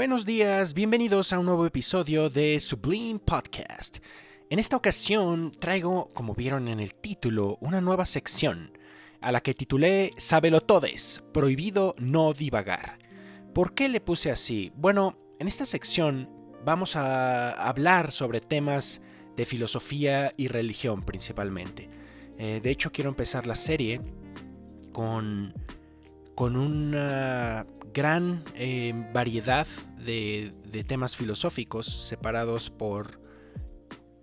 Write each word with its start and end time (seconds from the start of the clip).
Buenos 0.00 0.24
días, 0.24 0.72
bienvenidos 0.72 1.30
a 1.30 1.38
un 1.38 1.44
nuevo 1.44 1.66
episodio 1.66 2.30
de 2.30 2.58
Sublime 2.58 3.18
Podcast. 3.18 3.98
En 4.48 4.58
esta 4.58 4.74
ocasión 4.74 5.52
traigo, 5.58 6.08
como 6.14 6.32
vieron 6.34 6.68
en 6.68 6.80
el 6.80 6.94
título, 6.94 7.58
una 7.60 7.82
nueva 7.82 8.06
sección, 8.06 8.72
a 9.20 9.30
la 9.30 9.42
que 9.42 9.52
titulé 9.52 10.14
Sábelo 10.16 10.62
Todes, 10.62 11.22
prohibido 11.34 11.92
no 11.98 12.32
divagar. 12.32 12.98
¿Por 13.52 13.74
qué 13.74 13.90
le 13.90 14.00
puse 14.00 14.30
así? 14.30 14.72
Bueno, 14.74 15.18
en 15.38 15.48
esta 15.48 15.66
sección 15.66 16.30
vamos 16.64 16.96
a 16.96 17.50
hablar 17.68 18.10
sobre 18.10 18.40
temas 18.40 19.02
de 19.36 19.44
filosofía 19.44 20.32
y 20.38 20.48
religión 20.48 21.02
principalmente. 21.02 21.90
Eh, 22.38 22.60
de 22.62 22.70
hecho, 22.70 22.90
quiero 22.90 23.10
empezar 23.10 23.46
la 23.46 23.54
serie 23.54 24.00
con, 24.94 25.52
con 26.40 26.56
una 26.56 27.66
gran 27.92 28.42
eh, 28.54 28.94
variedad 29.12 29.66
de, 29.98 30.54
temas 30.88 31.14
filosóficos 31.14 31.84
separados 31.84 32.70
por 32.70 33.20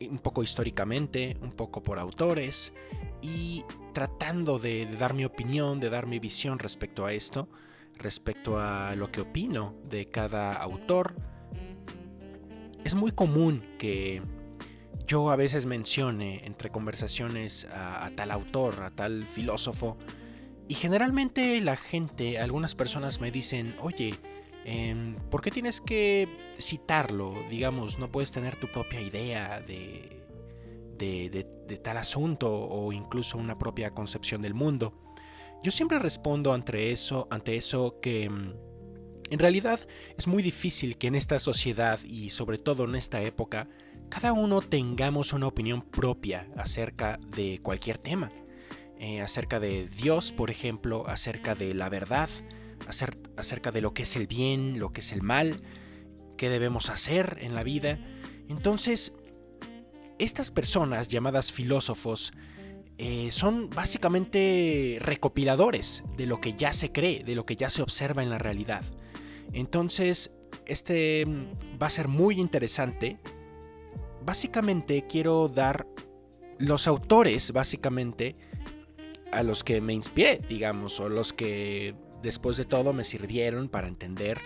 un 0.00 0.18
poco 0.18 0.42
históricamente, 0.42 1.36
un 1.40 1.52
poco 1.52 1.84
por 1.84 2.00
autores 2.00 2.72
y 3.22 3.62
tratando 3.94 4.58
de, 4.58 4.86
dar 4.86 5.14
mi 5.14 5.24
opinión, 5.24 5.78
de 5.78 5.88
dar 5.88 6.08
mi 6.08 6.18
visión 6.18 6.58
respecto 6.58 7.06
a 7.06 7.12
esto, 7.12 7.48
respecto 7.96 8.58
a 8.58 8.96
lo 8.96 9.12
que 9.12 9.20
opino 9.20 9.76
de 9.88 10.08
cada 10.08 10.54
autor. 10.54 11.14
Es 12.82 12.96
muy 12.96 13.12
común 13.12 13.64
que 13.78 14.20
yo 15.06 15.30
a 15.30 15.36
veces 15.36 15.64
mencione 15.64 16.44
entre 16.44 16.70
conversaciones 16.70 17.68
a 17.72 18.10
tal 18.16 18.32
autor, 18.32 18.82
a 18.82 18.90
tal 18.90 19.28
filósofo, 19.28 19.96
y 20.70 20.74
generalmente 20.74 21.60
la 21.60 21.76
gente, 21.76 22.38
algunas 22.38 22.76
personas 22.76 23.20
me 23.20 23.32
dicen, 23.32 23.74
oye, 23.80 24.14
em, 24.64 25.16
¿por 25.28 25.42
qué 25.42 25.50
tienes 25.50 25.80
que 25.80 26.28
citarlo? 26.60 27.34
Digamos, 27.50 27.98
no 27.98 28.12
puedes 28.12 28.30
tener 28.30 28.54
tu 28.54 28.68
propia 28.68 29.00
idea 29.00 29.60
de, 29.60 30.22
de, 30.96 31.76
tal 31.78 31.96
asunto 31.96 32.52
o 32.52 32.92
incluso 32.92 33.36
una 33.36 33.58
propia 33.58 33.90
concepción 33.90 34.42
del 34.42 34.54
mundo. 34.54 34.94
Yo 35.64 35.72
siempre 35.72 35.98
respondo 35.98 36.52
ante 36.52 36.92
eso, 36.92 37.26
ante 37.32 37.56
eso 37.56 37.98
que 38.00 38.26
em, 38.26 38.54
en 39.28 39.38
realidad 39.40 39.80
es 40.16 40.28
muy 40.28 40.40
difícil 40.40 40.96
que 40.98 41.08
en 41.08 41.16
esta 41.16 41.40
sociedad 41.40 41.98
y 42.04 42.30
sobre 42.30 42.58
todo 42.58 42.84
en 42.84 42.94
esta 42.94 43.20
época 43.22 43.68
cada 44.08 44.32
uno 44.32 44.60
tengamos 44.60 45.32
una 45.32 45.48
opinión 45.48 45.82
propia 45.82 46.48
acerca 46.56 47.18
de 47.34 47.58
cualquier 47.60 47.98
tema. 47.98 48.28
Eh, 49.02 49.22
acerca 49.22 49.60
de 49.60 49.88
Dios, 49.88 50.30
por 50.30 50.50
ejemplo, 50.50 51.08
acerca 51.08 51.54
de 51.54 51.72
la 51.72 51.88
verdad, 51.88 52.28
acerca 53.36 53.72
de 53.72 53.80
lo 53.80 53.94
que 53.94 54.02
es 54.02 54.14
el 54.14 54.26
bien, 54.26 54.78
lo 54.78 54.92
que 54.92 55.00
es 55.00 55.12
el 55.12 55.22
mal, 55.22 55.62
qué 56.36 56.50
debemos 56.50 56.90
hacer 56.90 57.38
en 57.40 57.54
la 57.54 57.62
vida. 57.62 57.98
Entonces, 58.50 59.14
estas 60.18 60.50
personas 60.50 61.08
llamadas 61.08 61.50
filósofos 61.50 62.34
eh, 62.98 63.30
son 63.30 63.70
básicamente 63.70 64.98
recopiladores 65.00 66.04
de 66.18 66.26
lo 66.26 66.42
que 66.42 66.52
ya 66.52 66.74
se 66.74 66.92
cree, 66.92 67.24
de 67.24 67.34
lo 67.34 67.46
que 67.46 67.56
ya 67.56 67.70
se 67.70 67.80
observa 67.80 68.22
en 68.22 68.28
la 68.28 68.36
realidad. 68.36 68.84
Entonces, 69.54 70.34
este 70.66 71.24
va 71.82 71.86
a 71.86 71.90
ser 71.90 72.08
muy 72.08 72.38
interesante. 72.38 73.18
Básicamente 74.26 75.06
quiero 75.08 75.48
dar 75.48 75.86
los 76.58 76.86
autores, 76.86 77.52
básicamente, 77.52 78.36
a 79.32 79.42
los 79.42 79.64
que 79.64 79.80
me 79.80 79.92
inspiré, 79.92 80.40
digamos, 80.48 81.00
o 81.00 81.08
los 81.08 81.32
que 81.32 81.94
después 82.22 82.56
de 82.56 82.64
todo 82.64 82.92
me 82.92 83.04
sirvieron 83.04 83.68
para 83.68 83.88
entender. 83.88 84.40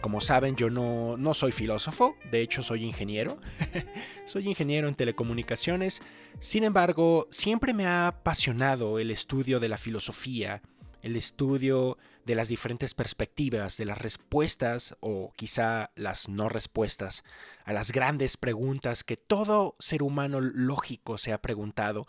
Como 0.00 0.20
saben, 0.20 0.56
yo 0.56 0.70
no, 0.70 1.16
no 1.16 1.34
soy 1.34 1.52
filósofo, 1.52 2.16
de 2.30 2.40
hecho 2.40 2.62
soy 2.62 2.84
ingeniero. 2.84 3.38
soy 4.26 4.48
ingeniero 4.48 4.88
en 4.88 4.94
telecomunicaciones. 4.94 6.02
Sin 6.40 6.64
embargo, 6.64 7.26
siempre 7.30 7.74
me 7.74 7.86
ha 7.86 8.08
apasionado 8.08 8.98
el 8.98 9.10
estudio 9.10 9.60
de 9.60 9.68
la 9.68 9.78
filosofía, 9.78 10.62
el 11.02 11.16
estudio 11.16 11.98
de 12.24 12.34
las 12.34 12.48
diferentes 12.48 12.94
perspectivas, 12.94 13.76
de 13.76 13.84
las 13.84 13.98
respuestas 13.98 14.96
o 15.00 15.32
quizá 15.36 15.90
las 15.94 16.28
no 16.28 16.48
respuestas 16.48 17.22
a 17.64 17.72
las 17.72 17.92
grandes 17.92 18.36
preguntas 18.38 19.04
que 19.04 19.16
todo 19.16 19.74
ser 19.78 20.02
humano 20.02 20.40
lógico 20.40 21.18
se 21.18 21.32
ha 21.32 21.42
preguntado 21.42 22.06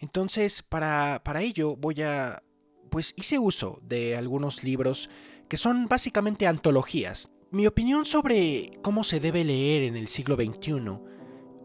entonces, 0.00 0.62
para, 0.62 1.20
ello 1.40 1.76
voy 1.76 2.02
a... 2.02 2.42
Pues 2.90 3.14
hice 3.16 3.38
uso 3.38 3.80
de 3.82 4.16
algunos 4.16 4.64
libros 4.64 5.10
que 5.48 5.56
son 5.56 5.88
básicamente 5.88 6.46
antologías. 6.46 7.30
Mi 7.50 7.66
opinión 7.66 8.06
sobre 8.06 8.70
cómo 8.82 9.04
se 9.04 9.20
debe 9.20 9.44
leer 9.44 9.82
en 9.82 9.96
el 9.96 10.08
siglo 10.08 10.36
XXI 10.36 10.98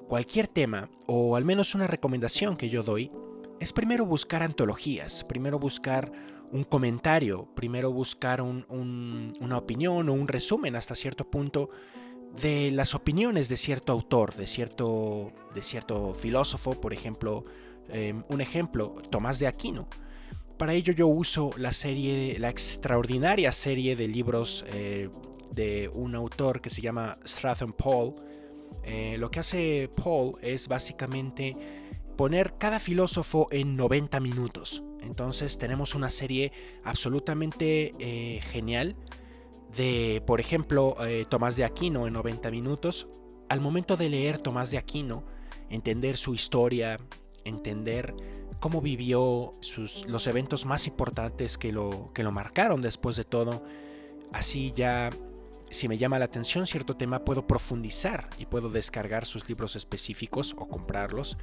cualquier 0.07 0.47
tema, 0.47 0.89
o 1.05 1.35
al 1.35 1.45
menos 1.45 1.73
una 1.73 1.87
recomendación 1.87 2.57
que 2.57 2.69
yo 2.69 2.83
doy, 2.83 3.11
es 3.61 3.71
primero 3.71 4.05
buscar 4.05 4.43
antologías, 4.43 5.23
primero 5.23 5.57
buscar 5.57 6.11
un 6.51 6.65
comentario, 6.65 7.47
primero 7.55 7.93
buscar 7.93 8.41
una 8.41 9.57
opinión 9.57 10.09
o 10.09 10.13
un 10.13 10.27
resumen 10.27 10.75
hasta 10.75 10.95
cierto 10.95 11.29
punto 11.29 11.69
de 12.35 12.71
las 12.71 12.93
opiniones 12.95 13.49
de 13.49 13.57
cierto 13.57 13.91
autor, 13.91 14.35
de 14.35 14.47
cierto, 14.47 15.31
de 15.53 15.63
cierto 15.63 16.13
filósofo, 16.13 16.79
por 16.79 16.93
ejemplo, 16.93 17.45
Em, 17.91 18.23
un 18.29 18.41
ejemplo, 18.41 18.95
Tomás 19.09 19.39
de 19.39 19.47
Aquino. 19.47 19.87
Para 20.57 20.73
ello 20.73 20.93
yo 20.93 21.07
uso 21.07 21.51
la 21.57 21.73
serie, 21.73 22.37
la 22.39 22.49
extraordinaria 22.49 23.51
serie 23.51 23.95
de 23.95 24.07
libros 24.07 24.63
eh, 24.67 25.09
de 25.51 25.89
un 25.93 26.15
autor 26.15 26.61
que 26.61 26.69
se 26.69 26.81
llama 26.81 27.17
Stratham 27.25 27.73
Paul. 27.73 28.13
Eh, 28.83 29.15
lo 29.17 29.29
que 29.31 29.39
hace 29.39 29.89
Paul 29.95 30.35
es 30.41 30.67
básicamente 30.67 31.57
poner 32.15 32.57
cada 32.57 32.79
filósofo 32.79 33.47
en 33.51 33.75
90 33.75 34.19
minutos. 34.19 34.83
Entonces 35.01 35.57
tenemos 35.57 35.95
una 35.95 36.09
serie 36.09 36.51
absolutamente 36.83 37.95
eh, 37.99 38.39
genial 38.43 38.95
de, 39.75 40.21
por 40.27 40.39
ejemplo, 40.39 40.95
Tomás 41.29 41.55
de 41.55 41.63
Aquino 41.63 42.05
en 42.05 42.13
90 42.13 42.51
minutos. 42.51 43.07
Al 43.49 43.61
momento 43.61 43.97
de 43.97 44.09
leer 44.09 44.37
Tomás 44.37 44.69
de 44.69 44.77
Aquino, 44.77 45.25
entender 45.69 46.17
su 46.17 46.35
historia, 46.35 46.99
entender 47.45 48.15
cómo 48.59 48.79
vivió 48.81 49.55
sus, 49.59 50.05
los 50.07 50.27
eventos 50.27 50.65
más 50.65 50.87
importantes 50.87 51.57
que 51.57 51.73
lo, 51.73 52.11
que 52.13 52.23
lo 52.23 52.31
marcaron 52.31 52.81
después 52.81 53.15
de 53.15 53.23
todo. 53.23 53.63
Así 54.31 54.71
ya, 54.75 55.11
si 55.69 55.87
me 55.87 55.97
llama 55.97 56.19
la 56.19 56.25
atención 56.25 56.67
cierto 56.67 56.95
tema, 56.95 57.25
puedo 57.25 57.47
profundizar 57.47 58.29
y 58.37 58.45
puedo 58.45 58.69
descargar 58.69 59.25
sus 59.25 59.49
libros 59.49 59.75
específicos 59.75 60.55
o 60.57 60.69
comprarlos. 60.69 61.37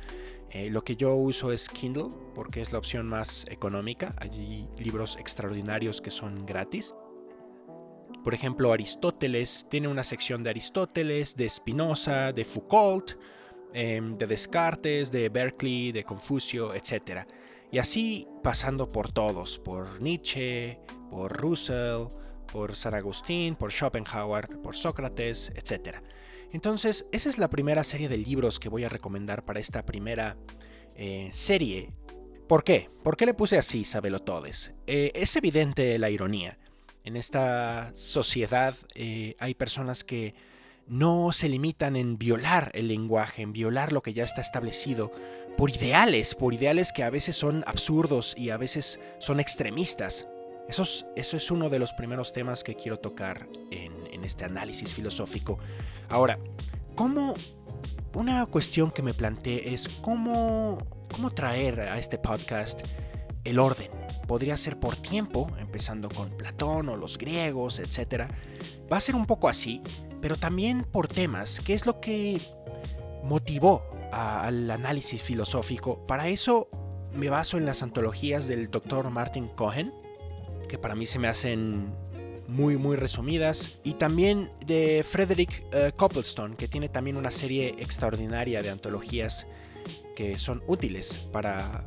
Eh, 0.50 0.70
lo 0.70 0.82
que 0.82 0.96
yo 0.96 1.14
uso 1.14 1.52
es 1.52 1.68
Kindle 1.68 2.10
porque 2.34 2.62
es 2.62 2.72
la 2.72 2.78
opción 2.78 3.06
más 3.06 3.46
económica. 3.50 4.14
Hay 4.18 4.68
libros 4.78 5.16
extraordinarios 5.16 6.00
que 6.00 6.10
son 6.10 6.46
gratis. 6.46 6.94
Por 8.24 8.32
ejemplo, 8.32 8.72
Aristóteles 8.72 9.66
tiene 9.68 9.88
una 9.88 10.04
sección 10.04 10.42
de 10.42 10.50
Aristóteles, 10.50 11.36
de 11.36 11.48
Spinoza, 11.48 12.32
de 12.32 12.44
Foucault, 12.44 13.12
Em, 13.74 14.16
de 14.16 14.26
Descartes, 14.26 15.12
de 15.12 15.28
Berkeley, 15.28 15.92
de 15.92 16.04
Confucio, 16.04 16.74
etc. 16.74 17.26
Y 17.70 17.78
así 17.78 18.26
pasando 18.42 18.90
por 18.90 19.12
todos, 19.12 19.58
por 19.58 20.00
Nietzsche, 20.00 20.80
por 21.10 21.36
Russell, 21.36 22.08
por 22.50 22.74
San 22.74 22.94
Agustín, 22.94 23.56
por 23.56 23.70
Schopenhauer, 23.70 24.48
por 24.62 24.74
Sócrates, 24.74 25.52
etc. 25.54 25.98
Entonces, 26.50 27.06
esa 27.12 27.28
es 27.28 27.36
la 27.38 27.50
primera 27.50 27.84
serie 27.84 28.08
de 28.08 28.16
libros 28.16 28.58
que 28.58 28.70
voy 28.70 28.84
a 28.84 28.88
recomendar 28.88 29.44
para 29.44 29.60
esta 29.60 29.84
primera 29.84 30.38
eh, 30.94 31.28
serie. 31.32 31.92
¿Por 32.48 32.64
qué? 32.64 32.88
¿Por 33.02 33.18
qué 33.18 33.26
le 33.26 33.34
puse 33.34 33.58
así, 33.58 33.84
Sabelo 33.84 34.20
Todes? 34.20 34.72
Eh, 34.86 35.12
es 35.14 35.36
evidente 35.36 35.98
la 35.98 36.08
ironía. 36.08 36.58
En 37.04 37.16
esta 37.16 37.94
sociedad 37.94 38.74
eh, 38.94 39.36
hay 39.38 39.54
personas 39.54 40.04
que 40.04 40.34
no 40.88 41.32
se 41.32 41.48
limitan 41.48 41.96
en 41.96 42.18
violar 42.18 42.70
el 42.74 42.88
lenguaje, 42.88 43.42
en 43.42 43.52
violar 43.52 43.92
lo 43.92 44.02
que 44.02 44.14
ya 44.14 44.24
está 44.24 44.40
establecido, 44.40 45.12
por 45.56 45.70
ideales, 45.70 46.34
por 46.34 46.54
ideales 46.54 46.92
que 46.92 47.02
a 47.02 47.10
veces 47.10 47.36
son 47.36 47.64
absurdos 47.66 48.34
y 48.36 48.50
a 48.50 48.56
veces 48.56 49.00
son 49.18 49.40
extremistas. 49.40 50.26
Eso 50.68 50.84
es, 51.16 51.50
uno 51.50 51.70
de 51.70 51.78
los 51.78 51.92
primeros 51.92 52.32
temas 52.32 52.62
que 52.62 52.74
quiero 52.74 52.98
tocar 52.98 53.48
en, 53.70 53.98
este 54.24 54.44
análisis 54.44 54.94
filosófico. 54.94 55.58
Ahora, 56.08 56.38
¿cómo... 56.94 57.34
Una 58.14 58.44
cuestión 58.46 58.90
que 58.90 59.02
me 59.02 59.14
planteé 59.14 59.72
es 59.72 59.88
cómo, 59.88 61.06
cómo 61.12 61.30
traer 61.30 61.80
a 61.80 61.98
este 61.98 62.18
podcast 62.18 62.82
el 63.44 63.58
orden. 63.58 63.90
Podría 64.26 64.56
ser 64.56 64.80
por 64.80 64.96
tiempo, 64.96 65.50
empezando 65.58 66.08
con 66.08 66.30
Platón 66.30 66.88
o 66.88 66.96
los 66.96 67.16
griegos, 67.16 67.78
etc. 67.78 68.24
Va 68.92 68.96
a 68.96 69.00
ser 69.00 69.14
un 69.14 69.26
poco 69.26 69.48
así, 69.48 69.82
pero 70.20 70.36
también 70.36 70.84
por 70.84 71.08
temas, 71.08 71.60
que 71.60 71.74
es 71.74 71.86
lo 71.86 72.00
que 72.00 72.40
motivó 73.24 73.82
al 74.12 74.70
análisis 74.70 75.22
filosófico. 75.22 76.06
Para 76.06 76.28
eso 76.28 76.68
me 77.14 77.30
baso 77.30 77.58
en 77.58 77.66
las 77.66 77.82
antologías 77.82 78.48
del 78.48 78.70
doctor 78.70 79.10
Martin 79.10 79.48
Cohen, 79.48 79.92
que 80.68 80.78
para 80.78 80.94
mí 80.94 81.06
se 81.06 81.18
me 81.18 81.28
hacen 81.28 81.92
muy 82.48 82.78
muy 82.78 82.96
resumidas 82.96 83.78
y 83.84 83.92
también 83.94 84.50
de 84.64 85.04
Frederick 85.06 85.66
uh, 85.66 85.94
Copplestone 85.94 86.56
que 86.56 86.66
tiene 86.66 86.88
también 86.88 87.18
una 87.18 87.30
serie 87.30 87.76
extraordinaria 87.78 88.62
de 88.62 88.70
antologías 88.70 89.46
que 90.16 90.38
son 90.38 90.62
útiles 90.66 91.28
para 91.30 91.86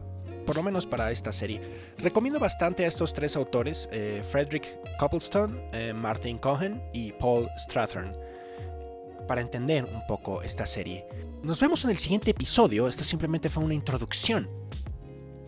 por 0.52 0.58
lo 0.58 0.64
menos 0.64 0.86
para 0.86 1.12
esta 1.12 1.32
serie. 1.32 1.62
Recomiendo 1.98 2.38
bastante 2.38 2.84
a 2.84 2.88
estos 2.90 3.14
tres 3.14 3.38
autores, 3.38 3.88
eh, 3.94 4.22
Frederick 4.30 4.68
Copplestone, 5.00 5.58
eh, 5.72 5.94
Martin 5.94 6.38
Cohen 6.38 6.84
y 6.92 7.14
Paul 7.14 7.48
Strathern, 7.58 8.14
para 9.30 9.40
entender 9.40 9.86
un 9.86 10.06
poco 10.08 10.42
esta 10.42 10.66
serie. 10.66 11.06
Nos 11.42 11.62
vemos 11.62 11.86
en 11.86 11.92
el 11.92 11.98
siguiente 11.98 12.32
episodio, 12.32 12.90
esto 12.90 13.06
simplemente 13.06 13.50
fue 13.50 13.64
una 13.64 13.76
introducción. 13.76 14.50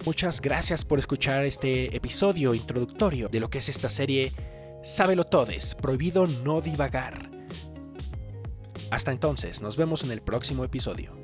Muchas 0.06 0.40
gracias 0.40 0.86
por 0.86 1.00
escuchar 1.00 1.44
este 1.44 1.94
episodio 1.94 2.54
introductorio 2.54 3.28
de 3.28 3.42
lo 3.42 3.50
que 3.50 3.58
es 3.58 3.68
esta 3.68 3.90
serie 3.90 4.32
Sábelo 4.86 5.26
Todes, 5.26 5.76
prohibido 5.76 6.28
no 6.28 6.62
divagar. 6.62 7.30
Hasta 8.90 9.12
entonces, 9.12 9.62
nos 9.62 9.76
vemos 9.76 10.06
en 10.06 10.12
el 10.12 10.22
próximo 10.22 10.64
episodio. 10.64 11.22